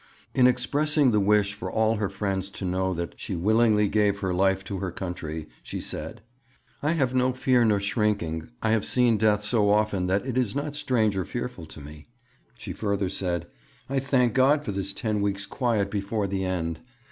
[0.33, 4.33] In expressing the wish for all her friends to know that she willingly gave her
[4.33, 6.23] life to her country, she said,
[6.81, 10.55] 'I have no fear nor shrinking; I have seen death so often that it is
[10.55, 12.07] not strange or fearful to me.'
[12.57, 13.45] She further said,
[13.91, 16.79] 'I thank God for this ten weeks' quiet before the end.